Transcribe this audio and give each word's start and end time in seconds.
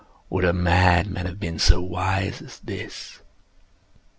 Ha!—would 0.01 0.43
a 0.45 0.51
madman 0.51 1.27
have 1.27 1.39
been 1.39 1.59
so 1.59 1.79
wise 1.79 2.41
as 2.41 2.57
this? 2.57 3.19